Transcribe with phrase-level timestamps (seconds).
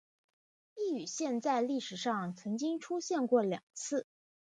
[0.73, 4.07] 刈羽郡在历史上曾经出现过两次。